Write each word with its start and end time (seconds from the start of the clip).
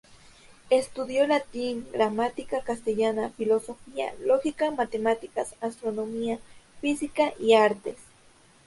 Estudió 0.71 1.27
latín, 1.27 1.85
gramática 1.93 2.63
castellana, 2.63 3.29
filosofía, 3.37 4.15
lógica, 4.25 4.71
matemáticas, 4.71 5.53
astronomía, 5.61 6.39
física 6.81 7.33
y 7.39 7.53
artes. 7.53 7.97